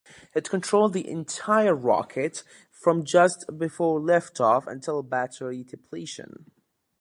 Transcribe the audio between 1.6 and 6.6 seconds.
rocket from just before liftoff until battery depletion.